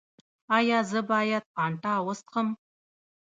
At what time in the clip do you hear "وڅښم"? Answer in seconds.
2.05-2.47